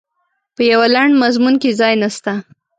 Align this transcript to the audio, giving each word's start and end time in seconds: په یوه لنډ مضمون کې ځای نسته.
په 0.55 0.61
یوه 0.71 0.87
لنډ 0.95 1.13
مضمون 1.23 1.55
کې 1.61 1.77
ځای 1.79 1.93
نسته. 2.01 2.31